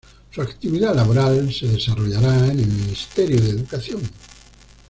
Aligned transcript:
Su 0.31 0.41
actividad 0.41 0.95
laboral 0.95 1.53
se 1.53 1.67
desarrollará 1.67 2.47
en 2.47 2.57
el 2.59 2.65
Ministerio 2.67 3.39
de 3.39 3.49
Educación. 3.51 4.01